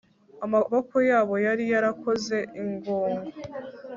Amaboko 0.45 0.95
yabo 1.09 1.33
yari 1.45 1.63
yarakoze 1.73 2.37
ingogo 2.61 3.25